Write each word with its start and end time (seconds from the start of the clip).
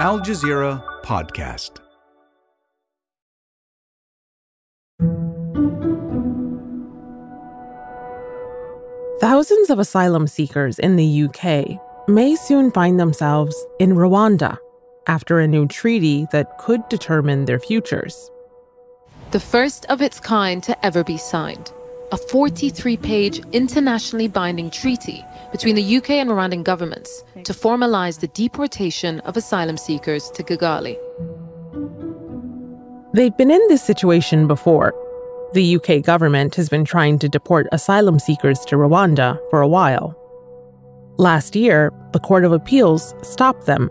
Al 0.00 0.18
Jazeera 0.18 0.82
Podcast. 1.02 1.72
Thousands 9.20 9.68
of 9.68 9.78
asylum 9.78 10.26
seekers 10.26 10.78
in 10.78 10.96
the 10.96 11.24
UK 11.24 11.78
may 12.08 12.34
soon 12.34 12.70
find 12.70 12.98
themselves 12.98 13.54
in 13.78 13.90
Rwanda 13.90 14.56
after 15.06 15.38
a 15.38 15.46
new 15.46 15.68
treaty 15.68 16.26
that 16.32 16.56
could 16.56 16.80
determine 16.88 17.44
their 17.44 17.58
futures. 17.58 18.30
The 19.32 19.40
first 19.40 19.84
of 19.90 20.00
its 20.00 20.18
kind 20.18 20.62
to 20.62 20.86
ever 20.86 21.04
be 21.04 21.18
signed 21.18 21.72
a 22.12 22.16
43 22.16 22.96
page 22.96 23.40
internationally 23.52 24.28
binding 24.28 24.70
treaty 24.70 25.24
between 25.52 25.76
the 25.76 25.96
UK 25.96 26.10
and 26.10 26.30
Rwandan 26.30 26.64
governments 26.64 27.24
to 27.44 27.52
formalize 27.52 28.20
the 28.20 28.28
deportation 28.28 29.20
of 29.20 29.36
asylum 29.36 29.76
seekers 29.76 30.30
to 30.30 30.42
Kigali. 30.42 30.96
They've 33.12 33.36
been 33.36 33.50
in 33.50 33.60
this 33.68 33.82
situation 33.82 34.46
before. 34.46 34.94
The 35.52 35.76
UK 35.76 36.02
government 36.04 36.54
has 36.54 36.68
been 36.68 36.84
trying 36.84 37.18
to 37.20 37.28
deport 37.28 37.66
asylum 37.72 38.18
seekers 38.20 38.60
to 38.66 38.76
Rwanda 38.76 39.38
for 39.50 39.60
a 39.60 39.68
while. 39.68 40.16
Last 41.18 41.56
year, 41.56 41.92
the 42.12 42.20
Court 42.20 42.44
of 42.44 42.52
Appeals 42.52 43.14
stopped 43.22 43.66
them. 43.66 43.90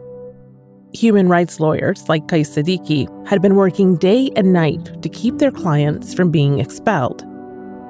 Human 0.93 1.27
rights 1.27 1.59
lawyers 1.59 2.07
like 2.09 2.27
Qays 2.27 2.49
Sadiqi 2.49 3.07
had 3.27 3.41
been 3.41 3.55
working 3.55 3.97
day 3.97 4.31
and 4.35 4.53
night 4.53 5.01
to 5.03 5.09
keep 5.09 5.37
their 5.37 5.51
clients 5.51 6.13
from 6.13 6.31
being 6.31 6.59
expelled 6.59 7.28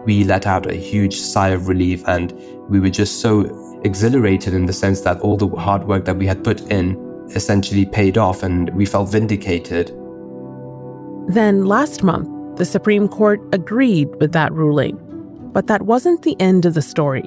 we 0.06 0.24
let 0.24 0.48
out 0.48 0.66
a 0.66 0.76
huge 0.76 1.16
sigh 1.20 1.50
of 1.50 1.68
relief 1.68 2.04
and 2.08 2.34
we 2.70 2.80
were 2.80 2.90
just 2.90 3.22
so 3.22 3.80
exhilarated 3.84 4.54
in 4.54 4.66
the 4.66 4.74
sense 4.74 5.02
that 5.02 5.20
all 5.22 5.38
the 5.38 5.48
hard 5.48 5.86
work 5.88 6.06
that 6.06 6.18
we 6.18 6.26
had 6.26 6.44
put 6.44 6.62
in 6.72 6.98
essentially 7.36 7.86
paid 7.86 8.18
off 8.18 8.44
and 8.44 8.70
we 8.72 8.86
felt 8.86 9.10
vindicated. 9.10 9.90
Then 11.28 11.66
last 11.66 12.04
month, 12.04 12.58
the 12.58 12.66
Supreme 12.66 13.08
Court 13.08 13.42
agreed 13.54 14.10
with 14.16 14.32
that 14.34 14.52
ruling. 14.52 14.98
But 15.54 15.68
that 15.68 15.84
wasn't 15.84 16.24
the 16.24 16.40
end 16.40 16.66
of 16.66 16.74
the 16.74 16.82
story. 16.82 17.24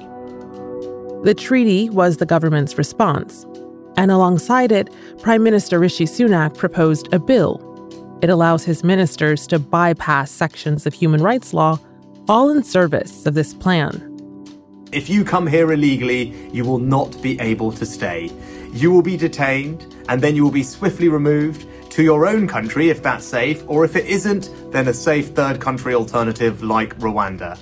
The 1.25 1.35
treaty 1.37 1.89
was 1.91 2.17
the 2.17 2.27
government's 2.27 2.79
response. 2.79 3.47
And 3.97 4.11
alongside 4.11 4.73
it, 4.73 4.91
Prime 5.21 5.43
Minister 5.43 5.79
Rishi 5.79 6.05
Sunak 6.05 6.57
proposed 6.57 7.13
a 7.13 7.19
bill. 7.19 7.61
It 8.23 8.31
allows 8.31 8.65
his 8.65 8.85
ministers 8.85 9.47
to 9.49 9.59
bypass 9.59 10.31
sections 10.31 10.87
of 10.87 10.95
human 10.95 11.23
rights 11.23 11.53
law 11.53 11.79
all 12.29 12.51
in 12.51 12.63
service 12.63 13.27
of 13.27 13.35
this 13.35 13.55
plan. 13.55 14.09
If 14.93 15.09
you 15.09 15.25
come 15.25 15.47
here 15.47 15.73
illegally, 15.73 16.35
you 16.53 16.65
will 16.65 16.79
not 16.79 17.21
be 17.23 17.41
able 17.41 17.73
to 17.73 17.87
stay. 17.87 18.31
You 18.73 18.91
will 18.91 19.03
be 19.03 19.17
detained, 19.17 19.95
and 20.09 20.21
then 20.21 20.37
you 20.37 20.45
will 20.45 20.51
be 20.51 20.63
swiftly 20.63 21.09
removed 21.09 21.67
to 21.93 22.03
your 22.03 22.27
own 22.27 22.47
country 22.47 22.91
if 22.91 23.03
that's 23.03 23.25
safe, 23.25 23.65
or 23.67 23.85
if 23.85 23.97
it 23.97 24.07
isn't, 24.07 24.51
then 24.71 24.89
a 24.89 24.95
safe 24.95 25.29
third 25.29 25.61
country 25.61 25.95
alternative 25.95 26.63
like 26.63 26.99
Rwanda. 26.99 27.59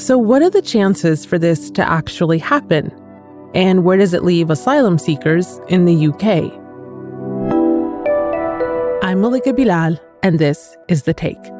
So, 0.00 0.18
what 0.18 0.42
are 0.42 0.50
the 0.50 0.62
chances 0.62 1.24
for 1.24 1.38
this 1.38 1.70
to 1.72 1.88
actually 1.88 2.38
happen? 2.38 2.92
And 3.54 3.84
where 3.84 3.96
does 3.96 4.12
it 4.12 4.24
leave 4.24 4.50
asylum 4.50 4.98
seekers 4.98 5.60
in 5.68 5.84
the 5.84 6.08
UK? 6.08 6.52
I'm 9.04 9.20
Malika 9.20 9.52
Bilal, 9.52 9.96
and 10.24 10.40
this 10.40 10.76
is 10.88 11.04
The 11.04 11.14
Take. 11.14 11.53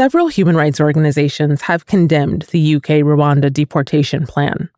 Several 0.00 0.28
human 0.28 0.56
rights 0.56 0.80
organizations 0.80 1.60
have 1.60 1.84
condemned 1.84 2.46
the 2.52 2.76
UK 2.76 3.04
Rwanda 3.04 3.52
deportation 3.52 4.26
plan. 4.26 4.70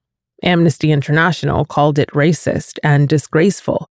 Amnesty 0.42 0.90
International 0.90 1.64
called 1.64 1.96
it 1.96 2.08
racist 2.08 2.80
and 2.82 3.08
disgraceful. 3.08 3.86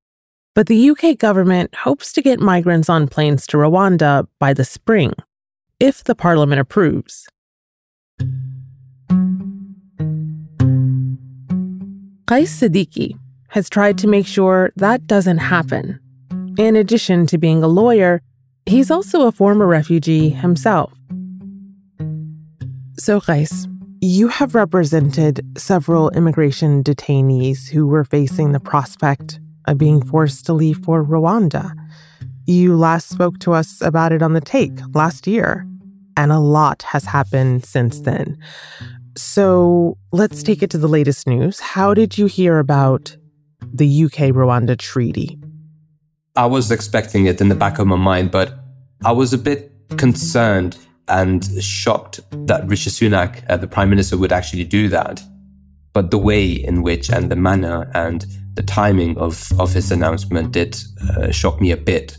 But 0.55 0.67
the 0.67 0.89
UK 0.89 1.17
government 1.17 1.73
hopes 1.73 2.11
to 2.11 2.21
get 2.21 2.41
migrants 2.41 2.89
on 2.89 3.07
planes 3.07 3.47
to 3.47 3.55
Rwanda 3.55 4.27
by 4.39 4.51
the 4.53 4.65
spring, 4.65 5.13
if 5.79 6.03
the 6.03 6.15
parliament 6.15 6.59
approves. 6.59 7.29
Qays 12.25 12.51
Sadiqi 12.59 13.17
has 13.51 13.69
tried 13.69 13.97
to 13.99 14.07
make 14.07 14.27
sure 14.27 14.73
that 14.75 15.07
doesn't 15.07 15.37
happen. 15.37 15.97
In 16.57 16.75
addition 16.75 17.25
to 17.27 17.37
being 17.37 17.63
a 17.63 17.69
lawyer, 17.69 18.21
he's 18.65 18.91
also 18.91 19.27
a 19.27 19.31
former 19.31 19.65
refugee 19.65 20.27
himself. 20.27 20.91
So, 23.01 23.19
Qays, 23.19 23.67
you 23.99 24.27
have 24.27 24.53
represented 24.53 25.43
several 25.57 26.11
immigration 26.11 26.83
detainees 26.83 27.67
who 27.67 27.87
were 27.87 28.03
facing 28.05 28.51
the 28.51 28.59
prospect 28.59 29.39
of 29.65 29.79
being 29.79 30.05
forced 30.05 30.45
to 30.45 30.53
leave 30.53 30.77
for 30.85 31.03
Rwanda. 31.03 31.73
You 32.45 32.77
last 32.77 33.09
spoke 33.09 33.39
to 33.39 33.53
us 33.53 33.81
about 33.81 34.11
it 34.11 34.21
on 34.21 34.33
the 34.33 34.39
take 34.39 34.77
last 34.93 35.25
year, 35.25 35.65
and 36.15 36.31
a 36.31 36.37
lot 36.37 36.83
has 36.83 37.05
happened 37.05 37.65
since 37.65 38.01
then. 38.01 38.37
So 39.17 39.97
let's 40.11 40.43
take 40.43 40.61
it 40.61 40.69
to 40.69 40.77
the 40.77 40.87
latest 40.87 41.25
news. 41.25 41.59
How 41.59 41.95
did 41.95 42.19
you 42.19 42.27
hear 42.27 42.59
about 42.59 43.17
the 43.73 44.03
UK 44.03 44.29
Rwanda 44.29 44.77
treaty? 44.77 45.39
I 46.35 46.45
was 46.45 46.69
expecting 46.69 47.25
it 47.25 47.41
in 47.41 47.49
the 47.49 47.55
back 47.55 47.79
of 47.79 47.87
my 47.87 47.95
mind, 47.95 48.29
but 48.29 48.59
I 49.03 49.11
was 49.11 49.33
a 49.33 49.39
bit 49.39 49.71
concerned 49.97 50.77
and 51.07 51.43
shocked 51.61 52.19
that 52.47 52.67
Rishi 52.67 52.89
Sunak, 52.89 53.43
uh, 53.49 53.57
the 53.57 53.67
prime 53.67 53.89
minister, 53.89 54.17
would 54.17 54.31
actually 54.31 54.63
do 54.63 54.87
that. 54.89 55.21
But 55.93 56.11
the 56.11 56.17
way 56.17 56.51
in 56.51 56.83
which 56.83 57.09
and 57.09 57.29
the 57.29 57.35
manner 57.35 57.91
and 57.93 58.25
the 58.53 58.63
timing 58.63 59.17
of, 59.17 59.51
of 59.59 59.73
his 59.73 59.91
announcement 59.91 60.51
did 60.51 60.77
uh, 61.09 61.31
shock 61.31 61.59
me 61.59 61.71
a 61.71 61.77
bit. 61.77 62.17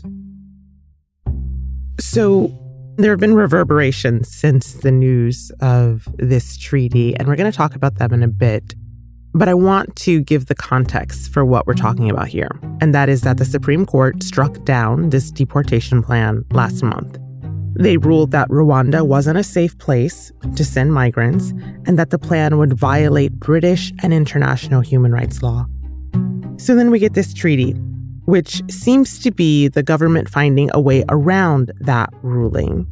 So, 1.99 2.59
there 2.97 3.11
have 3.11 3.19
been 3.19 3.33
reverberations 3.33 4.29
since 4.29 4.73
the 4.73 4.91
news 4.91 5.51
of 5.61 6.07
this 6.17 6.57
treaty, 6.57 7.15
and 7.15 7.27
we're 7.27 7.35
going 7.35 7.51
to 7.51 7.57
talk 7.57 7.75
about 7.75 7.95
them 7.95 8.13
in 8.13 8.21
a 8.21 8.27
bit. 8.27 8.75
But 9.33 9.49
I 9.49 9.55
want 9.55 9.95
to 9.97 10.21
give 10.21 10.45
the 10.45 10.53
context 10.53 11.33
for 11.33 11.43
what 11.43 11.65
we're 11.65 11.73
talking 11.73 12.11
about 12.11 12.27
here, 12.27 12.51
and 12.81 12.93
that 12.93 13.09
is 13.09 13.21
that 13.21 13.37
the 13.37 13.45
Supreme 13.45 13.87
Court 13.87 14.21
struck 14.21 14.63
down 14.63 15.09
this 15.09 15.31
deportation 15.31 16.03
plan 16.03 16.45
last 16.51 16.83
month. 16.83 17.17
They 17.75 17.97
ruled 17.97 18.31
that 18.31 18.49
Rwanda 18.49 19.05
wasn't 19.05 19.37
a 19.37 19.43
safe 19.43 19.77
place 19.77 20.31
to 20.55 20.63
send 20.63 20.93
migrants 20.93 21.51
and 21.85 21.97
that 21.97 22.11
the 22.11 22.19
plan 22.19 22.57
would 22.57 22.73
violate 22.73 23.33
British 23.33 23.91
and 24.03 24.13
international 24.13 24.81
human 24.81 25.11
rights 25.11 25.41
law. 25.41 25.65
So 26.57 26.75
then 26.75 26.91
we 26.91 26.99
get 26.99 27.13
this 27.13 27.33
treaty, 27.33 27.71
which 28.25 28.61
seems 28.69 29.19
to 29.19 29.31
be 29.31 29.67
the 29.67 29.83
government 29.83 30.29
finding 30.29 30.69
a 30.73 30.79
way 30.79 31.03
around 31.09 31.71
that 31.79 32.09
ruling. 32.21 32.87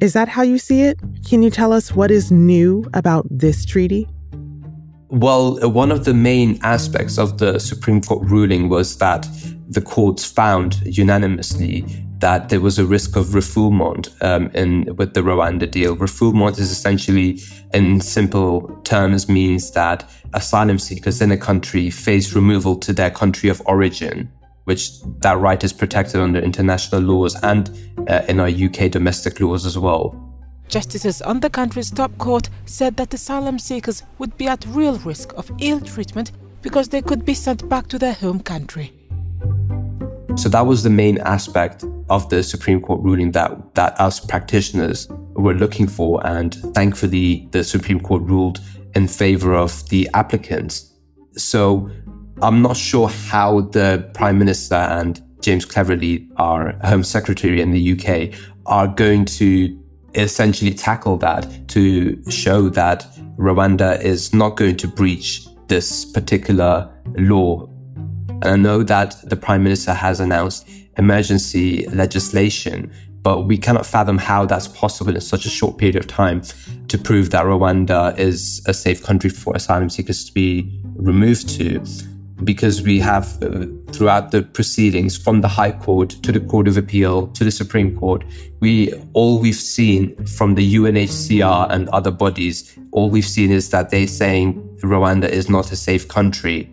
Is 0.00 0.14
that 0.14 0.28
how 0.28 0.42
you 0.42 0.58
see 0.58 0.82
it? 0.82 0.98
Can 1.28 1.42
you 1.42 1.50
tell 1.50 1.72
us 1.72 1.94
what 1.94 2.10
is 2.10 2.32
new 2.32 2.84
about 2.94 3.26
this 3.30 3.64
treaty? 3.64 4.08
Well, 5.10 5.60
one 5.70 5.92
of 5.92 6.06
the 6.06 6.14
main 6.14 6.58
aspects 6.62 7.18
of 7.18 7.36
the 7.36 7.58
Supreme 7.58 8.00
Court 8.00 8.26
ruling 8.28 8.70
was 8.70 8.96
that 8.96 9.28
the 9.68 9.82
courts 9.82 10.24
found 10.24 10.80
unanimously 10.86 11.84
that 12.22 12.50
there 12.50 12.60
was 12.60 12.78
a 12.78 12.86
risk 12.86 13.16
of 13.16 13.26
refoulement 13.34 14.08
um, 14.22 14.48
in 14.54 14.94
with 14.94 15.12
the 15.12 15.20
Rwanda 15.20 15.68
deal. 15.68 15.96
Refoulement 15.96 16.56
is 16.56 16.70
essentially, 16.70 17.40
in 17.74 18.00
simple 18.00 18.80
terms, 18.84 19.28
means 19.28 19.72
that 19.72 20.08
asylum 20.32 20.78
seekers 20.78 21.20
in 21.20 21.32
a 21.32 21.36
country 21.36 21.90
face 21.90 22.32
removal 22.32 22.76
to 22.76 22.92
their 22.92 23.10
country 23.10 23.48
of 23.48 23.60
origin, 23.66 24.30
which 24.64 25.02
that 25.18 25.36
right 25.38 25.64
is 25.64 25.72
protected 25.72 26.20
under 26.20 26.38
international 26.38 27.02
laws 27.02 27.34
and 27.42 27.76
uh, 28.08 28.22
in 28.28 28.38
our 28.38 28.48
UK 28.48 28.88
domestic 28.88 29.40
laws 29.40 29.66
as 29.66 29.76
well. 29.76 30.16
Justices 30.68 31.22
on 31.22 31.40
the 31.40 31.50
country's 31.50 31.90
top 31.90 32.16
court 32.18 32.48
said 32.66 32.96
that 32.98 33.12
asylum 33.12 33.58
seekers 33.58 34.04
would 34.18 34.38
be 34.38 34.46
at 34.46 34.64
real 34.66 34.96
risk 34.98 35.32
of 35.36 35.50
ill 35.58 35.80
treatment 35.80 36.30
because 36.62 36.88
they 36.88 37.02
could 37.02 37.24
be 37.24 37.34
sent 37.34 37.68
back 37.68 37.88
to 37.88 37.98
their 37.98 38.14
home 38.14 38.38
country. 38.38 38.92
So 40.36 40.48
that 40.50 40.64
was 40.64 40.84
the 40.84 40.88
main 40.88 41.18
aspect 41.18 41.84
of 42.08 42.28
the 42.28 42.42
Supreme 42.42 42.80
Court 42.80 43.00
ruling 43.02 43.32
that, 43.32 43.74
that 43.74 43.98
us 44.00 44.20
practitioners 44.20 45.08
were 45.34 45.54
looking 45.54 45.86
for. 45.86 46.24
And 46.26 46.54
thankfully, 46.74 47.48
the 47.52 47.64
Supreme 47.64 48.00
Court 48.00 48.22
ruled 48.22 48.60
in 48.94 49.08
favor 49.08 49.54
of 49.54 49.88
the 49.88 50.08
applicants. 50.14 50.92
So 51.36 51.90
I'm 52.42 52.62
not 52.62 52.76
sure 52.76 53.08
how 53.08 53.62
the 53.62 54.08
Prime 54.14 54.38
Minister 54.38 54.74
and 54.74 55.22
James 55.40 55.64
Cleverly, 55.64 56.28
our 56.36 56.72
Home 56.84 57.04
Secretary 57.04 57.60
in 57.60 57.72
the 57.72 57.92
UK, 57.92 58.38
are 58.66 58.86
going 58.86 59.24
to 59.24 59.78
essentially 60.14 60.74
tackle 60.74 61.16
that 61.18 61.68
to 61.68 62.22
show 62.30 62.68
that 62.68 63.06
Rwanda 63.38 64.00
is 64.02 64.34
not 64.34 64.56
going 64.56 64.76
to 64.76 64.86
breach 64.86 65.46
this 65.68 66.04
particular 66.04 66.92
law 67.16 67.66
and 68.42 68.50
I 68.50 68.56
know 68.56 68.82
that 68.82 69.14
the 69.22 69.36
Prime 69.36 69.62
Minister 69.62 69.94
has 69.94 70.18
announced 70.18 70.68
emergency 70.96 71.86
legislation 71.88 72.92
but 73.22 73.42
we 73.42 73.56
cannot 73.56 73.86
fathom 73.86 74.18
how 74.18 74.44
that's 74.44 74.68
possible 74.68 75.14
in 75.14 75.20
such 75.20 75.46
a 75.46 75.48
short 75.48 75.78
period 75.78 75.96
of 75.96 76.06
time 76.06 76.42
to 76.88 76.98
prove 76.98 77.30
that 77.30 77.44
Rwanda 77.44 78.18
is 78.18 78.62
a 78.66 78.74
safe 78.74 79.02
country 79.02 79.30
for 79.30 79.54
asylum 79.54 79.90
seekers 79.90 80.24
to 80.24 80.32
be 80.32 80.80
removed 80.96 81.48
to. 81.50 81.84
Because 82.42 82.82
we 82.82 82.98
have, 82.98 83.40
uh, 83.40 83.66
throughout 83.92 84.32
the 84.32 84.42
proceedings 84.42 85.16
from 85.16 85.42
the 85.42 85.48
High 85.48 85.70
Court 85.70 86.10
to 86.24 86.32
the 86.32 86.40
Court 86.40 86.66
of 86.66 86.76
Appeal 86.76 87.28
to 87.28 87.44
the 87.44 87.52
Supreme 87.52 87.96
Court, 87.96 88.24
we 88.58 88.92
all 89.12 89.38
we've 89.38 89.54
seen 89.54 90.16
from 90.26 90.56
the 90.56 90.74
UNHCR 90.74 91.70
and 91.70 91.88
other 91.90 92.10
bodies, 92.10 92.76
all 92.90 93.10
we've 93.10 93.24
seen 93.24 93.52
is 93.52 93.70
that 93.70 93.90
they're 93.90 94.08
saying 94.08 94.54
Rwanda 94.82 95.28
is 95.28 95.48
not 95.48 95.70
a 95.70 95.76
safe 95.76 96.08
country. 96.08 96.68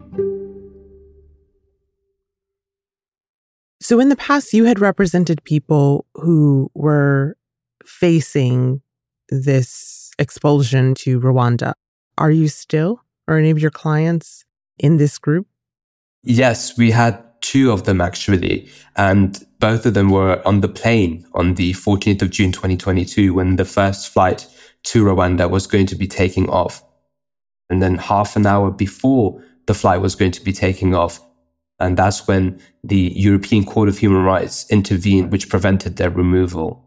So, 3.90 4.00
in 4.00 4.10
the 4.10 4.16
past, 4.16 4.54
you 4.54 4.66
had 4.66 4.80
represented 4.80 5.44
people 5.46 6.06
who 6.14 6.70
were 6.76 7.36
facing 7.84 8.84
this 9.30 10.12
expulsion 10.20 10.94
to 11.00 11.20
Rwanda. 11.20 11.74
Are 12.16 12.30
you 12.30 12.50
still, 12.50 13.02
or 13.28 13.38
any 13.38 13.50
of 13.50 13.58
your 13.58 13.72
clients 13.72 14.46
in 14.78 14.98
this 14.98 15.18
group? 15.18 15.48
Yes, 16.22 16.78
we 16.78 16.92
had 16.92 17.20
two 17.42 17.72
of 17.72 17.86
them 17.86 18.00
actually. 18.00 18.70
And 18.96 19.44
both 19.58 19.88
of 19.88 19.96
them 19.96 20.12
were 20.12 20.40
on 20.48 20.62
the 20.62 20.70
plane 20.70 21.26
on 21.34 21.56
the 21.56 21.74
14th 21.74 22.22
of 22.22 22.30
June 22.30 22.52
2022 22.52 23.34
when 23.34 23.56
the 23.56 23.66
first 23.66 24.10
flight 24.10 24.46
to 24.84 25.04
Rwanda 25.04 25.50
was 25.50 25.66
going 25.66 25.88
to 25.88 25.96
be 25.96 26.08
taking 26.08 26.48
off. 26.48 26.84
And 27.72 27.82
then 27.82 27.96
half 27.96 28.36
an 28.36 28.46
hour 28.46 28.70
before 28.70 29.44
the 29.66 29.74
flight 29.74 30.00
was 30.00 30.14
going 30.14 30.34
to 30.34 30.44
be 30.44 30.54
taking 30.54 30.94
off, 30.94 31.20
and 31.80 31.98
that's 31.98 32.28
when 32.28 32.60
the 32.84 33.14
European 33.16 33.66
Court 33.66 33.90
of 33.90 33.98
Human 33.98 34.24
Rights 34.24 34.66
intervened, 34.70 35.32
which 35.32 35.50
prevented 35.50 35.96
their 35.96 36.10
removal. 36.10 36.86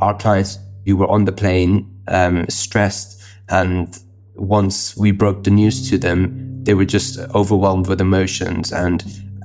Our 0.00 0.16
clients 0.16 0.58
who 0.86 0.96
were 0.96 1.08
on 1.08 1.24
the 1.24 1.32
plane, 1.32 1.88
um, 2.08 2.48
stressed, 2.48 3.22
and 3.48 3.96
once 4.34 4.96
we 4.96 5.10
broke 5.10 5.44
the 5.44 5.50
news 5.50 5.88
to 5.90 5.98
them, 5.98 6.64
they 6.64 6.74
were 6.74 6.84
just 6.84 7.18
overwhelmed 7.34 7.88
with 7.88 8.00
emotions 8.00 8.72
and, 8.72 9.04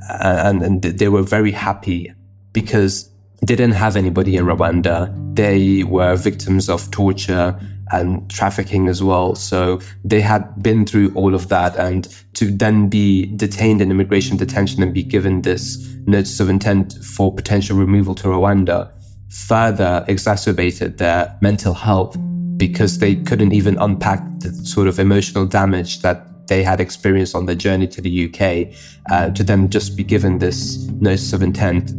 and, 0.10 0.62
and 0.62 0.82
they 0.82 1.10
were 1.10 1.24
very 1.24 1.52
happy 1.52 2.14
because 2.54 3.10
they 3.42 3.56
didn't 3.56 3.74
have 3.74 3.96
anybody 3.96 4.36
in 4.36 4.46
Rwanda. 4.46 5.14
They 5.36 5.84
were 5.84 6.16
victims 6.16 6.70
of 6.70 6.90
torture 6.92 7.60
and 7.92 8.30
trafficking 8.30 8.88
as 8.88 9.02
well. 9.04 9.36
So 9.36 9.80
they 10.04 10.22
had 10.22 10.62
been 10.62 10.86
through 10.86 11.14
all 11.14 11.34
of 11.34 11.50
that. 11.50 11.76
And 11.76 12.08
to 12.36 12.52
then 12.52 12.90
be 12.90 13.26
detained 13.36 13.82
in 13.82 13.92
immigration 13.92 14.38
detention 14.38 14.84
and 14.84 14.94
be 14.94 15.04
given 15.04 15.42
this 15.42 15.78
notice 16.06 16.40
of 16.40 16.50
intent 16.50 16.94
for 17.04 17.34
potential 17.34 17.78
removal 17.78 18.16
to 18.16 18.28
Rwanda 18.28 18.92
further 19.30 20.06
exacerbated 20.08 20.98
their 20.98 21.38
mental 21.42 21.74
health 21.74 22.18
because 22.58 23.00
they 23.00 23.16
couldn't 23.16 23.54
even 23.54 23.78
unpack 23.78 24.22
the 24.40 24.52
sort 24.52 24.88
of 24.88 25.00
emotional 25.00 25.46
damage 25.46 26.02
that 26.02 26.48
they 26.48 26.64
had 26.64 26.80
experienced 26.80 27.36
on 27.36 27.46
their 27.46 27.56
journey 27.56 27.88
to 27.88 28.02
the 28.02 28.26
UK 28.26 28.74
uh, 29.12 29.30
to 29.32 29.44
then 29.44 29.70
just 29.70 29.96
be 29.96 30.04
given 30.04 30.40
this 30.40 30.78
notice 31.00 31.34
of 31.34 31.44
intent. 31.44 31.92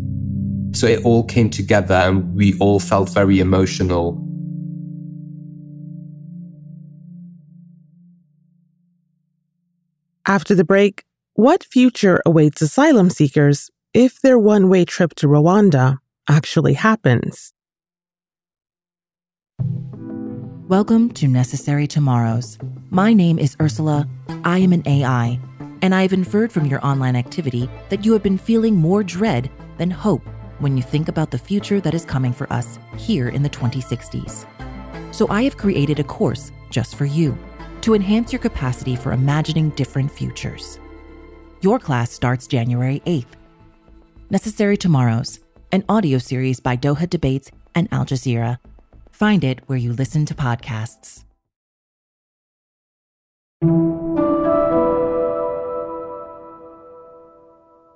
So 0.74 0.86
it 0.86 1.04
all 1.04 1.24
came 1.24 1.50
together 1.50 1.94
and 1.94 2.34
we 2.34 2.58
all 2.58 2.80
felt 2.80 3.10
very 3.10 3.40
emotional 3.40 4.24
After 10.28 10.54
the 10.54 10.62
break, 10.62 11.04
what 11.32 11.64
future 11.64 12.20
awaits 12.26 12.60
asylum 12.60 13.08
seekers 13.08 13.70
if 13.94 14.20
their 14.20 14.38
one 14.38 14.68
way 14.68 14.84
trip 14.84 15.14
to 15.14 15.26
Rwanda 15.26 16.00
actually 16.28 16.74
happens? 16.74 17.54
Welcome 20.68 21.12
to 21.12 21.28
Necessary 21.28 21.86
Tomorrows. 21.86 22.58
My 22.90 23.14
name 23.14 23.38
is 23.38 23.56
Ursula. 23.58 24.06
I 24.44 24.58
am 24.58 24.74
an 24.74 24.86
AI, 24.86 25.40
and 25.80 25.94
I 25.94 26.02
have 26.02 26.12
inferred 26.12 26.52
from 26.52 26.66
your 26.66 26.84
online 26.84 27.16
activity 27.16 27.70
that 27.88 28.04
you 28.04 28.12
have 28.12 28.22
been 28.22 28.36
feeling 28.36 28.76
more 28.76 29.02
dread 29.02 29.50
than 29.78 29.90
hope 29.90 30.28
when 30.58 30.76
you 30.76 30.82
think 30.82 31.08
about 31.08 31.30
the 31.30 31.38
future 31.38 31.80
that 31.80 31.94
is 31.94 32.04
coming 32.04 32.34
for 32.34 32.52
us 32.52 32.78
here 32.98 33.30
in 33.30 33.42
the 33.42 33.48
2060s. 33.48 34.44
So 35.10 35.26
I 35.30 35.44
have 35.44 35.56
created 35.56 35.98
a 35.98 36.04
course 36.04 36.52
just 36.68 36.96
for 36.96 37.06
you 37.06 37.38
to 37.88 37.94
enhance 37.94 38.34
your 38.34 38.38
capacity 38.38 38.94
for 38.94 39.12
imagining 39.12 39.70
different 39.70 40.12
futures. 40.12 40.78
Your 41.62 41.78
class 41.78 42.10
starts 42.10 42.46
January 42.46 43.00
8th. 43.06 43.32
Necessary 44.28 44.76
Tomorrows, 44.76 45.40
an 45.72 45.82
audio 45.88 46.18
series 46.18 46.60
by 46.60 46.76
Doha 46.76 47.08
Debates 47.08 47.50
and 47.74 47.88
Al 47.90 48.04
Jazeera. 48.04 48.58
Find 49.10 49.42
it 49.42 49.60
where 49.68 49.78
you 49.78 49.94
listen 49.94 50.26
to 50.26 50.34
podcasts. 50.34 51.24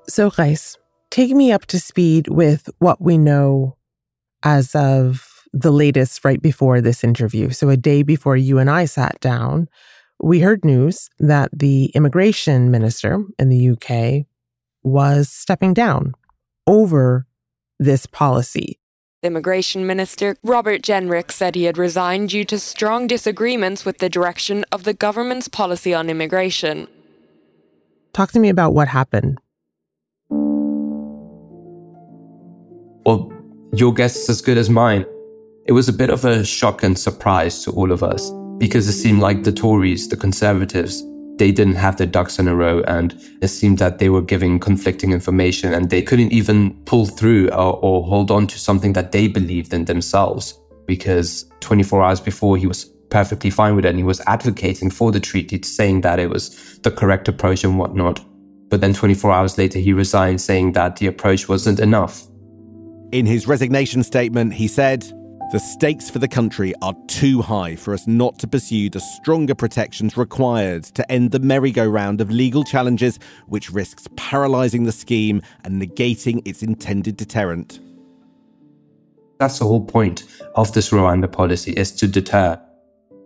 So, 0.09 0.31
Qays, 0.31 0.79
take 1.11 1.33
me 1.33 1.53
up 1.53 1.67
to 1.67 1.79
speed 1.79 2.29
with 2.29 2.71
what 2.79 3.03
we 3.03 3.19
know 3.19 3.77
as 4.43 4.75
of 4.75 5.32
the 5.53 5.71
latest 5.71 6.25
right 6.25 6.41
before 6.41 6.81
this 6.81 7.05
interview. 7.05 7.51
So, 7.51 7.69
a 7.69 7.77
day 7.77 8.03
before 8.03 8.37
you 8.37 8.59
and 8.59 8.71
I 8.71 8.87
sat 8.87 9.21
down, 9.21 9.69
we 10.21 10.41
heard 10.41 10.65
news 10.65 11.11
that 11.19 11.51
the 11.53 11.87
immigration 11.95 12.71
minister 12.71 13.25
in 13.39 13.49
the 13.49 13.71
UK 13.71 14.27
was 14.83 15.29
stepping 15.29 15.75
down 15.75 16.15
over 16.67 17.27
this 17.79 18.07
policy. 18.07 18.79
Immigration 19.23 19.87
Minister 19.87 20.37
Robert 20.43 20.83
Jenrick 20.83 21.31
said 21.31 21.55
he 21.55 21.65
had 21.65 21.79
resigned 21.79 22.31
due 22.31 22.45
to 22.45 22.59
strong 22.59 23.07
disagreements 23.07 23.85
with 23.85 23.99
the 23.99 24.09
direction 24.09 24.65
of 24.73 24.83
the 24.83 24.95
government's 24.95 25.47
policy 25.47 25.95
on 25.95 26.11
immigration. 26.11 26.89
Talk 28.13 28.33
to 28.33 28.41
me 28.41 28.49
about 28.49 28.75
what 28.75 28.89
happened. 28.89 29.39
Well, 33.07 33.33
your 33.73 33.95
guess 33.95 34.17
is 34.17 34.29
as 34.29 34.41
good 34.43 34.59
as 34.59 34.69
mine. 34.69 35.07
It 35.65 35.73
was 35.73 35.89
a 35.89 35.93
bit 35.93 36.11
of 36.11 36.25
a 36.25 36.45
shock 36.45 36.83
and 36.83 36.99
surprise 36.99 37.63
to 37.63 37.71
all 37.71 37.93
of 37.93 38.03
us 38.03 38.33
because 38.59 38.89
it 38.89 38.95
seemed 38.95 39.21
like 39.21 39.45
the 39.45 39.53
Tories, 39.53 40.09
the 40.09 40.17
Conservatives, 40.17 41.05
they 41.37 41.53
didn't 41.53 41.77
have 41.77 41.97
their 41.97 42.07
ducks 42.07 42.41
in 42.41 42.49
a 42.49 42.55
row 42.55 42.83
and 42.89 43.15
it 43.41 43.49
seemed 43.49 43.79
that 43.79 44.01
they 44.01 44.09
were 44.09 44.23
giving 44.23 44.59
conflicting 44.59 45.13
information 45.13 45.73
and 45.73 45.89
they 45.89 46.03
couldn't 46.03 46.33
even 46.33 46.75
pull 46.85 47.07
through 47.07 47.49
or, 47.51 47.79
or 47.81 48.03
hold 48.03 48.33
on 48.33 48.49
to 48.49 48.59
something 48.59 48.93
that 48.95 49.13
they 49.13 49.29
believed 49.29 49.73
in 49.73 49.85
themselves 49.85 50.59
because 50.87 51.47
24 51.61 52.03
hours 52.03 52.21
before 52.21 52.57
he 52.57 52.67
was 52.67 52.87
perfectly 53.11 53.51
fine 53.51 53.77
with 53.77 53.85
it 53.85 53.91
and 53.91 53.99
he 53.99 54.05
was 54.05 54.21
advocating 54.27 54.91
for 54.91 55.13
the 55.13 55.21
treaty 55.21 55.63
saying 55.63 56.01
that 56.01 56.19
it 56.19 56.29
was 56.29 56.81
the 56.81 56.91
correct 56.91 57.29
approach 57.29 57.63
and 57.63 57.79
whatnot. 57.79 58.21
But 58.69 58.81
then 58.81 58.95
24 58.95 59.31
hours 59.31 59.59
later 59.59 59.79
he 59.79 59.93
resigned 59.93 60.41
saying 60.41 60.73
that 60.73 60.97
the 60.97 61.07
approach 61.07 61.49
wasn't 61.49 61.79
enough. 61.79 62.27
In 63.13 63.27
his 63.27 63.47
resignation 63.47 64.03
statement 64.03 64.55
he 64.55 64.67
said 64.67 65.07
the 65.53 65.61
stakes 65.61 66.09
for 66.09 66.19
the 66.19 66.27
country 66.27 66.73
are 66.81 66.95
too 67.09 67.43
high 67.43 67.77
for 67.77 67.93
us 67.93 68.07
not 68.07 68.39
to 68.39 68.47
pursue 68.47 68.89
the 68.89 68.99
stronger 68.99 69.55
protections 69.55 70.17
required 70.17 70.83
to 70.83 71.13
end 71.13 71.31
the 71.31 71.39
merry-go-round 71.39 72.23
of 72.23 72.31
legal 72.31 72.65
challenges 72.65 73.19
which 73.49 73.71
risks 73.71 74.09
paralysing 74.17 74.85
the 74.85 74.93
scheme 74.93 75.43
and 75.63 75.81
negating 75.81 76.41
its 76.47 76.63
intended 76.63 77.19
deterrent. 77.19 77.81
That's 79.39 79.59
the 79.59 79.67
whole 79.67 79.85
point 79.85 80.25
of 80.55 80.73
this 80.73 80.89
Rwanda 80.89 81.31
policy 81.31 81.73
is 81.73 81.93
to 81.97 82.09
deter. 82.09 82.59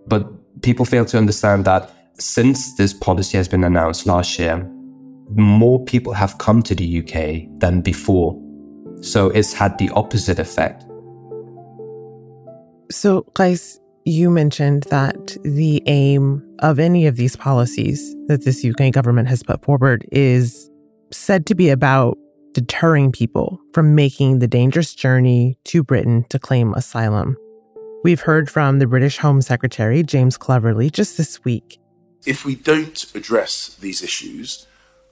But 0.09 0.29
people 0.63 0.85
fail 0.85 1.05
to 1.05 1.19
understand 1.19 1.65
that 1.67 1.93
since 2.19 2.75
this 2.75 2.93
policy 2.93 3.37
has 3.37 3.47
been 3.47 3.63
announced 3.63 4.05
last 4.05 4.37
year, 4.37 4.69
more 5.37 5.85
people 5.85 6.13
have 6.13 6.39
come 6.39 6.61
to 6.65 6.75
the 6.75 6.99
UK 7.03 7.61
than 7.61 7.83
before. 7.83 8.37
So 9.01 9.29
it's 9.29 9.53
had 9.53 9.79
the 9.79 9.91
opposite 9.91 10.41
effect. 10.41 10.87
So, 12.91 13.23
Qays, 13.35 13.81
you 14.05 14.31
mentioned 14.31 14.85
that 14.91 15.37
the 15.43 15.83
aim 15.87 16.43
of 16.61 16.79
any 16.79 17.07
of 17.07 17.17
these 17.17 17.35
policies 17.35 18.15
that 18.29 18.45
this 18.45 18.65
UK 18.65 18.93
government 18.93 19.27
has 19.29 19.43
put 19.43 19.65
forward 19.65 20.07
is 20.13 20.71
said 21.11 21.47
to 21.47 21.57
be 21.57 21.69
about 21.69 22.17
deterring 22.53 23.11
people 23.11 23.61
from 23.73 23.97
making 23.97 24.39
the 24.39 24.47
dangerous 24.47 24.95
journey 24.95 25.59
to 25.65 25.83
Britain 25.83 26.25
to 26.31 26.39
claim 26.39 26.73
asylum. 26.75 27.37
We've 28.05 28.21
heard 28.21 28.49
from 28.49 28.79
the 28.79 28.87
British 28.87 29.19
Home 29.19 29.43
Secretary, 29.43 30.05
James 30.05 30.37
Cleverly, 30.37 30.89
just 30.91 31.17
this 31.17 31.45
week. 31.45 31.81
If 32.25 32.45
we 32.45 32.55
don't 32.55 33.05
address 33.17 33.77
these 33.81 34.03
issues, 34.03 34.67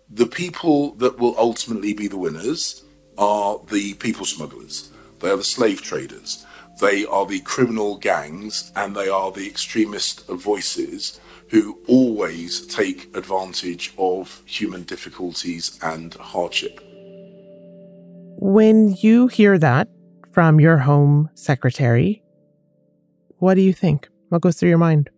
the 0.09 0.27
people 0.27 0.95
that 0.95 1.19
will 1.19 1.37
ultimately 1.37 1.93
be 1.93 2.07
the 2.07 2.17
winners 2.17 2.85
are 3.19 3.61
the 3.71 3.95
people 3.95 4.25
smugglers, 4.25 4.93
they 5.21 5.31
are 5.31 5.37
the 5.37 5.45
slave 5.45 5.83
traders 5.83 6.47
they 6.81 7.07
are 7.07 7.27
the 7.27 7.41
criminal 7.41 7.97
gangs 7.97 8.73
and 8.75 8.95
they 8.95 9.09
are 9.09 9.31
the 9.31 9.47
extremist 9.47 10.27
voices 10.29 11.21
who 11.49 11.79
always 11.87 12.67
take 12.67 13.15
advantage 13.17 13.93
of 13.99 14.43
human 14.47 14.83
difficulties 14.83 15.79
and 15.83 16.15
hardship. 16.15 16.81
When 18.37 18.97
you 19.01 19.29
hear 19.29 19.59
that 19.59 19.89
from 20.33 20.59
your 20.59 20.79
home 20.79 21.31
secretary, 21.35 22.23
what 23.39 23.55
do 23.55 23.61
you 23.61 23.73
think? 23.73 24.09
What 24.31 24.43
goes 24.43 24.57
through 24.57 24.71
your 24.71 24.79
mind? 24.79 25.11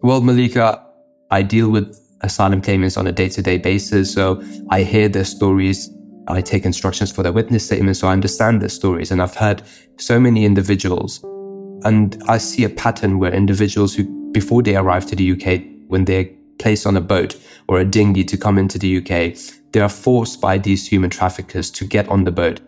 Well, 0.00 0.20
Malika, 0.20 0.84
I 1.30 1.42
deal 1.42 1.70
with 1.70 2.00
asylum 2.20 2.62
claimants 2.62 2.96
on 2.96 3.06
a 3.06 3.12
day 3.12 3.28
to 3.28 3.42
day 3.42 3.58
basis. 3.58 4.12
So 4.12 4.42
I 4.70 4.82
hear 4.82 5.08
their 5.08 5.24
stories. 5.24 5.90
I 6.26 6.40
take 6.40 6.64
instructions 6.64 7.12
for 7.12 7.22
their 7.22 7.32
witness 7.32 7.66
statements. 7.66 8.00
So 8.00 8.08
I 8.08 8.12
understand 8.12 8.62
their 8.62 8.68
stories. 8.68 9.10
And 9.10 9.20
I've 9.20 9.34
heard 9.34 9.62
so 9.98 10.18
many 10.18 10.44
individuals. 10.44 11.22
And 11.84 12.22
I 12.28 12.38
see 12.38 12.64
a 12.64 12.68
pattern 12.70 13.18
where 13.18 13.32
individuals 13.32 13.94
who, 13.94 14.04
before 14.32 14.62
they 14.62 14.76
arrive 14.76 15.06
to 15.06 15.16
the 15.16 15.32
UK, 15.32 15.62
when 15.88 16.04
they're 16.04 16.30
placed 16.58 16.86
on 16.86 16.96
a 16.96 17.00
boat 17.00 17.36
or 17.68 17.78
a 17.78 17.84
dinghy 17.84 18.24
to 18.24 18.36
come 18.36 18.58
into 18.58 18.78
the 18.78 18.98
UK, 18.98 19.36
they 19.72 19.80
are 19.80 19.88
forced 19.88 20.40
by 20.40 20.56
these 20.56 20.86
human 20.86 21.10
traffickers 21.10 21.70
to 21.72 21.84
get 21.84 22.08
on 22.08 22.24
the 22.24 22.30
boat. 22.30 22.60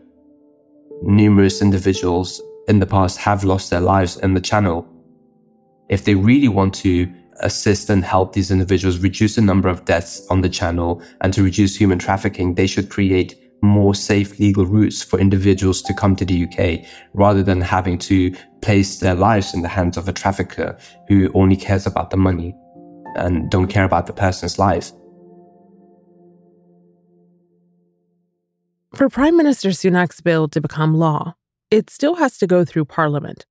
Numerous 1.03 1.63
individuals 1.63 2.43
in 2.69 2.79
the 2.79 2.87
past 2.87 3.19
have 3.19 3.45
lost 3.45 3.71
their 3.71 3.81
lives 3.81 4.17
in 4.19 4.35
the 4.35 4.41
channel. 4.41 4.87
If 5.89 6.05
they 6.05 6.15
really 6.15 6.49
want 6.49 6.75
to 6.77 7.11
assist 7.41 7.91
and 7.91 8.05
help 8.05 8.33
these 8.33 8.51
individuals 8.51 8.99
reduce 8.99 9.37
the 9.37 9.43
number 9.43 9.69
of 9.69 9.85
deaths 9.85 10.27
on 10.31 10.41
the 10.41 10.49
channel 10.49 11.03
and 11.21 11.33
to 11.33 11.43
reduce 11.43 11.77
human 11.77 11.99
trafficking, 11.99 12.55
they 12.55 12.67
should 12.67 12.91
create 12.91 13.46
more 13.67 13.95
safe 13.95 14.39
legal 14.39 14.65
routes 14.65 15.03
for 15.03 15.19
individuals 15.19 15.83
to 15.83 15.95
come 15.95 16.17
to 16.17 16.25
the 16.25 16.45
UK 16.45 16.89
rather 17.15 17.43
than 17.43 17.61
having 17.61 17.99
to 17.99 18.35
place 18.63 19.01
their 19.01 19.15
lives 19.15 19.55
in 19.55 19.63
the 19.63 19.69
hands 19.69 19.97
of 19.97 20.09
a 20.09 20.13
trafficker 20.13 20.79
who 21.09 21.31
only 21.35 21.57
cares 21.57 21.87
about 21.87 22.11
the 22.11 22.17
money 22.17 22.55
and 23.17 23.51
don't 23.51 23.69
care 23.69 23.85
about 23.85 24.07
the 24.07 24.13
person's 24.13 24.59
life. 24.59 24.93
For 28.95 29.11
Prime 29.11 29.37
Minister 29.37 29.71
Sunak's 29.71 30.21
bill 30.23 30.49
to 30.49 30.61
become 30.61 30.95
law, 30.95 31.35
it 31.71 31.91
still 31.91 32.17
has 32.17 32.39
to 32.39 32.47
go 32.47 32.65
through 32.65 32.87
Parliament. 32.87 33.45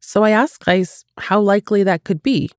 So 0.00 0.22
I 0.22 0.30
asked 0.30 0.62
Qays 0.64 1.04
how 1.18 1.40
likely 1.40 1.82
that 1.82 2.04
could 2.04 2.22
be. 2.22 2.50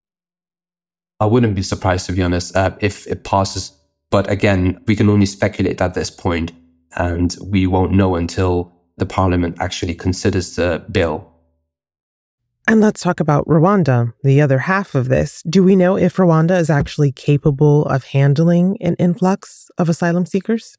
I 1.20 1.26
wouldn't 1.26 1.56
be 1.56 1.64
surprised, 1.64 2.06
to 2.08 2.12
be 2.12 2.22
honest, 2.22 2.56
uh, 2.56 2.76
if 2.80 3.08
it 3.08 3.24
passes. 3.24 3.72
But 4.12 4.30
again, 4.30 4.84
we 4.86 4.96
can 4.96 5.10
only 5.10 5.26
speculate 5.26 5.82
at 5.82 5.94
this 5.94 6.12
point, 6.12 6.52
and 6.96 7.36
we 7.44 7.68
won't 7.68 7.92
know 7.92 8.16
until 8.16 8.74
the 8.98 9.06
Parliament 9.06 9.58
actually 9.60 9.96
considers 9.96 10.56
the 10.56 10.84
bill. 10.92 11.32
And 12.68 12.82
let's 12.82 13.02
talk 13.02 13.20
about 13.22 13.48
Rwanda, 13.48 14.14
the 14.24 14.42
other 14.42 14.60
half 14.60 14.94
of 14.94 15.08
this. 15.08 15.42
Do 15.50 15.64
we 15.64 15.76
know 15.76 15.96
if 15.98 16.18
Rwanda 16.18 16.60
is 16.60 16.70
actually 16.70 17.14
capable 17.14 17.86
of 17.86 18.06
handling 18.06 18.78
an 18.82 18.96
influx 18.96 19.72
of 19.78 19.88
asylum 19.88 20.26
seekers? 20.26 20.78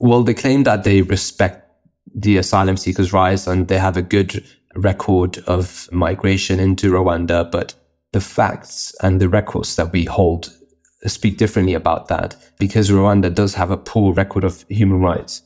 Well, 0.00 0.24
they 0.24 0.34
claim 0.34 0.64
that 0.64 0.82
they 0.82 1.02
respect 1.02 1.68
the 2.14 2.36
asylum 2.38 2.76
seekers' 2.76 3.12
rights 3.12 3.46
and 3.46 3.68
they 3.68 3.78
have 3.78 3.96
a 3.96 4.02
good 4.02 4.44
record 4.74 5.38
of 5.46 5.88
migration 5.92 6.58
into 6.58 6.92
Rwanda, 6.92 7.48
but 7.48 7.74
the 8.12 8.20
facts 8.20 8.94
and 9.02 9.20
the 9.20 9.28
records 9.28 9.76
that 9.76 9.92
we 9.92 10.04
hold 10.04 10.52
speak 11.06 11.38
differently 11.38 11.74
about 11.74 12.08
that 12.08 12.36
because 12.58 12.90
Rwanda 12.90 13.32
does 13.32 13.54
have 13.54 13.70
a 13.70 13.76
poor 13.76 14.12
record 14.12 14.44
of 14.44 14.64
human 14.68 15.00
rights. 15.00 15.42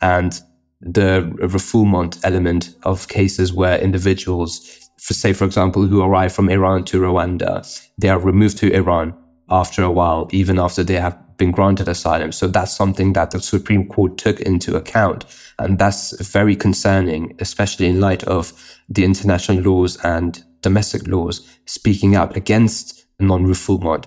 And 0.00 0.38
the 0.80 1.32
refoulement 1.40 2.18
element 2.24 2.74
of 2.82 3.08
cases 3.08 3.52
where 3.52 3.78
individuals, 3.78 4.88
for 4.98 5.14
say, 5.14 5.32
for 5.32 5.44
example, 5.44 5.86
who 5.86 6.02
arrive 6.02 6.32
from 6.32 6.48
Iran 6.48 6.84
to 6.86 7.00
Rwanda, 7.00 7.88
they 7.98 8.08
are 8.08 8.18
removed 8.18 8.58
to 8.58 8.72
Iran 8.72 9.14
after 9.48 9.82
a 9.82 9.90
while, 9.90 10.28
even 10.32 10.58
after 10.58 10.82
they 10.82 10.98
have 10.98 11.18
been 11.36 11.50
granted 11.50 11.88
asylum. 11.88 12.32
So 12.32 12.46
that's 12.48 12.74
something 12.74 13.12
that 13.14 13.30
the 13.30 13.40
Supreme 13.40 13.88
Court 13.88 14.18
took 14.18 14.40
into 14.40 14.76
account. 14.76 15.24
And 15.58 15.78
that's 15.78 16.18
very 16.20 16.56
concerning, 16.56 17.36
especially 17.38 17.86
in 17.86 18.00
light 18.00 18.24
of 18.24 18.52
the 18.88 19.04
international 19.04 19.62
laws 19.62 19.96
and 20.04 20.42
domestic 20.62 21.06
laws 21.06 21.46
speaking 21.66 22.14
out 22.14 22.36
against 22.36 23.06
non-refoulement. 23.18 24.06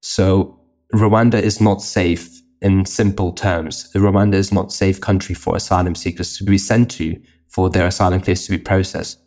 So 0.00 0.60
Rwanda 0.94 1.40
is 1.40 1.60
not 1.60 1.82
safe 1.82 2.40
in 2.60 2.84
simple 2.84 3.32
terms. 3.32 3.90
Rwanda 3.94 4.34
is 4.34 4.52
not 4.52 4.72
safe 4.72 5.00
country 5.00 5.34
for 5.34 5.56
asylum 5.56 5.94
seekers 5.94 6.36
to 6.38 6.44
be 6.44 6.58
sent 6.58 6.90
to 6.92 7.20
for 7.48 7.70
their 7.70 7.86
asylum 7.86 8.20
case 8.20 8.46
to 8.46 8.52
be 8.52 8.58
processed. 8.58 9.18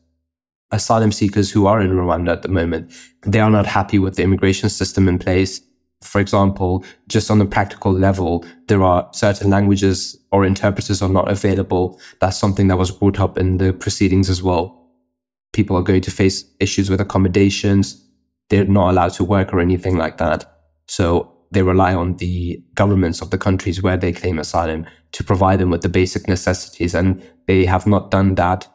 Asylum 0.71 1.11
seekers 1.11 1.51
who 1.51 1.65
are 1.65 1.81
in 1.81 1.91
Rwanda 1.91 2.31
at 2.31 2.43
the 2.43 2.47
moment, 2.47 2.91
they 3.23 3.39
are 3.39 3.49
not 3.49 3.65
happy 3.65 3.99
with 3.99 4.15
the 4.15 4.23
immigration 4.23 4.69
system 4.69 5.07
in 5.07 5.19
place 5.19 5.61
for 6.01 6.19
example, 6.19 6.83
just 7.07 7.29
on 7.29 7.39
a 7.41 7.45
practical 7.45 7.91
level, 7.91 8.43
there 8.67 8.83
are 8.83 9.07
certain 9.13 9.49
languages 9.49 10.17
or 10.31 10.45
interpreters 10.45 11.01
are 11.01 11.09
not 11.09 11.29
available. 11.29 11.99
That's 12.19 12.37
something 12.37 12.67
that 12.69 12.77
was 12.77 12.91
brought 12.91 13.19
up 13.19 13.37
in 13.37 13.57
the 13.57 13.71
proceedings 13.71 14.29
as 14.29 14.41
well. 14.41 14.89
People 15.53 15.75
are 15.77 15.83
going 15.83 16.01
to 16.01 16.11
face 16.11 16.45
issues 16.59 16.89
with 16.89 17.01
accommodations. 17.01 18.03
They're 18.49 18.65
not 18.65 18.89
allowed 18.89 19.13
to 19.13 19.23
work 19.23 19.53
or 19.53 19.59
anything 19.59 19.97
like 19.97 20.17
that. 20.17 20.45
So 20.91 21.31
they 21.51 21.61
rely 21.61 21.93
on 21.93 22.17
the 22.17 22.61
governments 22.75 23.21
of 23.21 23.29
the 23.29 23.37
countries 23.37 23.81
where 23.81 23.95
they 23.95 24.11
claim 24.11 24.37
asylum 24.37 24.85
to 25.13 25.23
provide 25.23 25.59
them 25.59 25.69
with 25.69 25.83
the 25.83 25.87
basic 25.87 26.27
necessities. 26.27 26.93
And 26.93 27.23
they 27.47 27.63
have 27.63 27.87
not 27.87 28.11
done 28.11 28.35
that. 28.35 28.67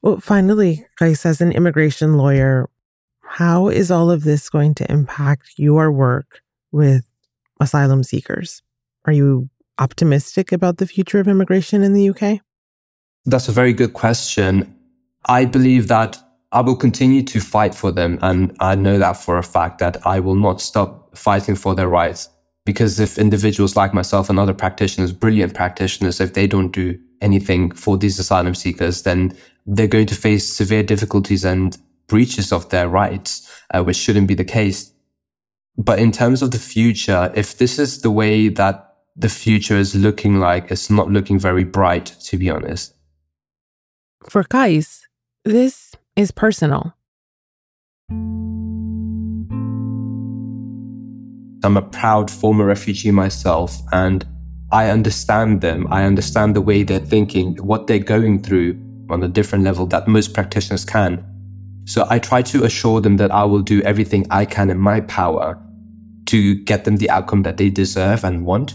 Well, 0.00 0.20
finally, 0.20 0.86
Qays, 1.00 1.26
as 1.26 1.40
an 1.40 1.50
immigration 1.50 2.16
lawyer, 2.16 2.70
how 3.22 3.66
is 3.66 3.90
all 3.90 4.12
of 4.12 4.22
this 4.22 4.48
going 4.48 4.74
to 4.76 4.88
impact 4.88 5.54
your 5.56 5.90
work 5.90 6.40
with 6.70 7.04
asylum 7.60 8.04
seekers? 8.04 8.62
Are 9.06 9.12
you 9.12 9.50
optimistic 9.76 10.52
about 10.52 10.76
the 10.76 10.86
future 10.86 11.18
of 11.18 11.26
immigration 11.26 11.82
in 11.82 11.94
the 11.94 12.10
UK? 12.10 12.42
That's 13.26 13.48
a 13.48 13.52
very 13.52 13.72
good 13.72 13.92
question. 13.92 14.72
I 15.24 15.46
believe 15.46 15.88
that 15.88 16.16
I 16.52 16.60
will 16.62 16.76
continue 16.76 17.22
to 17.22 17.40
fight 17.40 17.74
for 17.74 17.92
them. 17.92 18.18
And 18.22 18.56
I 18.60 18.74
know 18.74 18.98
that 18.98 19.16
for 19.16 19.38
a 19.38 19.42
fact 19.42 19.78
that 19.78 20.04
I 20.06 20.20
will 20.20 20.34
not 20.34 20.60
stop 20.60 21.16
fighting 21.16 21.54
for 21.54 21.74
their 21.74 21.88
rights. 21.88 22.28
Because 22.66 23.00
if 23.00 23.18
individuals 23.18 23.76
like 23.76 23.94
myself 23.94 24.28
and 24.28 24.38
other 24.38 24.52
practitioners, 24.52 25.12
brilliant 25.12 25.54
practitioners, 25.54 26.20
if 26.20 26.34
they 26.34 26.46
don't 26.46 26.72
do 26.72 26.98
anything 27.20 27.70
for 27.72 27.96
these 27.96 28.18
asylum 28.18 28.54
seekers, 28.54 29.02
then 29.02 29.36
they're 29.66 29.86
going 29.86 30.06
to 30.06 30.14
face 30.14 30.52
severe 30.52 30.82
difficulties 30.82 31.44
and 31.44 31.78
breaches 32.06 32.52
of 32.52 32.68
their 32.70 32.88
rights, 32.88 33.50
uh, 33.72 33.82
which 33.82 33.96
shouldn't 33.96 34.26
be 34.26 34.34
the 34.34 34.44
case. 34.44 34.92
But 35.76 35.98
in 35.98 36.12
terms 36.12 36.42
of 36.42 36.50
the 36.50 36.58
future, 36.58 37.32
if 37.34 37.56
this 37.56 37.78
is 37.78 38.02
the 38.02 38.10
way 38.10 38.48
that 38.48 38.94
the 39.16 39.28
future 39.28 39.76
is 39.76 39.94
looking 39.94 40.38
like, 40.38 40.70
it's 40.70 40.90
not 40.90 41.10
looking 41.10 41.38
very 41.38 41.64
bright, 41.64 42.06
to 42.24 42.36
be 42.36 42.50
honest. 42.50 42.94
For 44.28 44.44
Qays, 44.44 45.02
this 45.44 45.94
is 46.16 46.30
personal. 46.30 46.94
I'm 51.62 51.76
a 51.76 51.82
proud 51.82 52.30
former 52.30 52.64
refugee 52.64 53.10
myself, 53.10 53.76
and 53.92 54.26
I 54.72 54.90
understand 54.90 55.60
them. 55.60 55.86
I 55.90 56.04
understand 56.04 56.56
the 56.56 56.60
way 56.60 56.82
they're 56.82 56.98
thinking, 56.98 57.56
what 57.56 57.86
they're 57.86 57.98
going 57.98 58.42
through 58.42 58.80
on 59.10 59.22
a 59.22 59.28
different 59.28 59.64
level 59.64 59.86
that 59.86 60.08
most 60.08 60.32
practitioners 60.32 60.84
can. 60.84 61.24
So 61.84 62.06
I 62.08 62.18
try 62.18 62.42
to 62.42 62.64
assure 62.64 63.00
them 63.00 63.16
that 63.16 63.30
I 63.30 63.44
will 63.44 63.62
do 63.62 63.82
everything 63.82 64.26
I 64.30 64.44
can 64.44 64.70
in 64.70 64.78
my 64.78 65.00
power 65.02 65.60
to 66.26 66.54
get 66.62 66.84
them 66.84 66.96
the 66.96 67.10
outcome 67.10 67.42
that 67.42 67.56
they 67.56 67.68
deserve 67.68 68.24
and 68.24 68.46
want, 68.46 68.74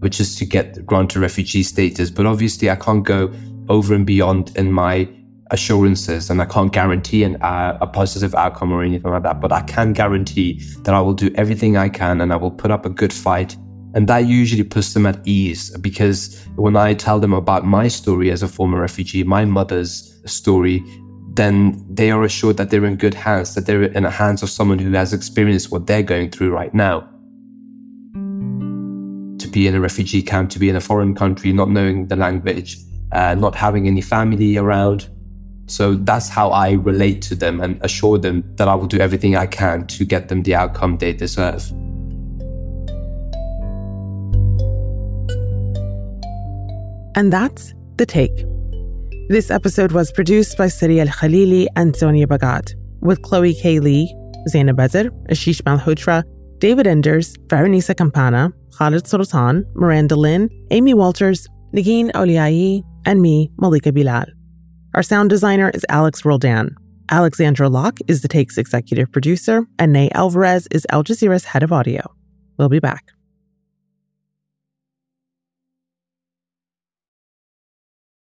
which 0.00 0.18
is 0.20 0.34
to 0.36 0.44
get 0.44 0.84
granted 0.84 1.20
refugee 1.20 1.62
status. 1.62 2.10
But 2.10 2.26
obviously, 2.26 2.68
I 2.68 2.76
can't 2.76 3.04
go 3.04 3.32
over 3.68 3.94
and 3.94 4.04
beyond 4.04 4.56
in 4.56 4.72
my 4.72 5.08
assurances 5.50 6.30
and 6.30 6.42
I 6.42 6.44
can't 6.46 6.72
guarantee 6.72 7.22
an, 7.22 7.36
uh, 7.42 7.78
a 7.80 7.86
positive 7.86 8.34
outcome 8.34 8.72
or 8.72 8.82
anything 8.82 9.10
like 9.10 9.22
that. 9.22 9.40
But 9.40 9.52
I 9.52 9.62
can 9.62 9.92
guarantee 9.92 10.62
that 10.82 10.94
I 10.94 11.00
will 11.00 11.14
do 11.14 11.30
everything 11.34 11.76
I 11.76 11.88
can 11.88 12.20
and 12.20 12.32
I 12.32 12.36
will 12.36 12.50
put 12.50 12.70
up 12.70 12.84
a 12.86 12.90
good 12.90 13.12
fight. 13.12 13.56
And 13.94 14.08
that 14.08 14.26
usually 14.26 14.64
puts 14.64 14.92
them 14.92 15.06
at 15.06 15.26
ease 15.26 15.76
because 15.78 16.44
when 16.56 16.76
I 16.76 16.94
tell 16.94 17.18
them 17.18 17.32
about 17.32 17.64
my 17.64 17.88
story 17.88 18.30
as 18.30 18.42
a 18.42 18.48
former 18.48 18.80
refugee, 18.80 19.24
my 19.24 19.44
mother's 19.44 20.20
story, 20.26 20.84
then 21.36 21.84
they 21.88 22.10
are 22.10 22.22
assured 22.24 22.56
that 22.56 22.70
they're 22.70 22.84
in 22.84 22.96
good 22.96 23.14
hands, 23.14 23.54
that 23.54 23.66
they're 23.66 23.84
in 23.84 24.02
the 24.02 24.10
hands 24.10 24.42
of 24.42 24.50
someone 24.50 24.78
who 24.78 24.90
has 24.92 25.12
experienced 25.12 25.70
what 25.70 25.86
they're 25.86 26.02
going 26.02 26.30
through 26.30 26.50
right 26.50 26.74
now. 26.74 27.08
To 29.38 29.48
be 29.48 29.66
in 29.66 29.74
a 29.74 29.80
refugee 29.80 30.22
camp, 30.22 30.50
to 30.50 30.58
be 30.58 30.68
in 30.68 30.76
a 30.76 30.80
foreign 30.80 31.14
country, 31.14 31.52
not 31.52 31.70
knowing 31.70 32.08
the 32.08 32.16
language, 32.16 32.78
uh, 33.12 33.34
not 33.34 33.54
having 33.54 33.86
any 33.86 34.00
family 34.00 34.56
around. 34.56 35.08
So 35.66 35.94
that's 35.94 36.28
how 36.28 36.50
I 36.50 36.72
relate 36.72 37.22
to 37.22 37.34
them 37.34 37.60
and 37.60 37.78
assure 37.82 38.18
them 38.18 38.44
that 38.56 38.68
I 38.68 38.74
will 38.74 38.86
do 38.86 38.98
everything 38.98 39.36
I 39.36 39.46
can 39.46 39.86
to 39.88 40.04
get 40.04 40.28
them 40.28 40.42
the 40.42 40.54
outcome 40.54 40.98
they 40.98 41.12
deserve. 41.12 41.70
And 47.16 47.32
that's 47.32 47.74
the 47.96 48.06
take. 48.06 48.44
This 49.28 49.50
episode 49.50 49.92
was 49.92 50.12
produced 50.12 50.56
by 50.56 50.66
Sarí 50.66 50.98
el-Khalili 51.00 51.66
and 51.74 51.96
Sonia 51.96 52.26
Bhagat, 52.26 52.74
with 53.00 53.22
Chloe 53.22 53.54
K. 53.54 53.80
Li, 53.80 54.14
Zainab 54.48 54.76
Bezer, 54.76 55.10
Ashish 55.30 55.62
Malhotra, 55.62 56.22
David 56.58 56.86
Enders, 56.86 57.36
Veronisa 57.48 57.96
Campana, 57.96 58.52
Khalid 58.78 59.06
Sultan, 59.06 59.64
Miranda 59.74 60.14
Lynn, 60.14 60.48
Amy 60.70 60.94
Walters, 60.94 61.48
Negin 61.74 62.12
Owliaei, 62.12 62.82
and 63.04 63.20
me, 63.20 63.50
Malika 63.58 63.90
Bilal. 63.90 64.35
Our 64.96 65.02
sound 65.02 65.28
designer 65.28 65.70
is 65.74 65.84
Alex 65.90 66.24
Roldan. 66.24 66.74
Alexandra 67.10 67.68
Locke 67.68 67.98
is 68.08 68.22
the 68.22 68.28
Take's 68.28 68.56
executive 68.56 69.12
producer, 69.12 69.66
and 69.78 69.92
Ney 69.92 70.10
Alvarez 70.12 70.66
is 70.70 70.86
Al 70.90 71.04
Jazeera's 71.04 71.44
head 71.44 71.62
of 71.62 71.70
audio. 71.70 72.14
We'll 72.56 72.70
be 72.70 72.80
back. 72.80 73.15